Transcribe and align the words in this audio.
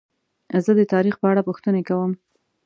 زه 0.65 0.71
د 0.79 0.81
تاریخ 0.93 1.15
په 1.21 1.27
اړه 1.31 1.41
پوښتنې 1.47 1.81
کوم. 1.89 2.11